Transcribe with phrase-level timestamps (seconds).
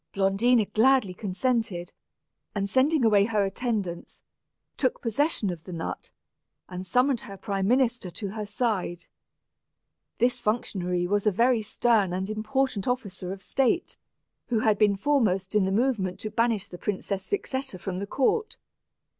[0.13, 1.93] Blondina gladly consented,
[2.55, 4.19] and sending away her attendants,
[4.75, 6.09] took possession of the nut,
[6.67, 9.05] and summoned her prime minister to her side.
[10.17, 13.95] This functionary was a very stern and important officer of State,
[14.47, 18.57] who had been foremost in the movement to banish the Princess Vixetta from the court.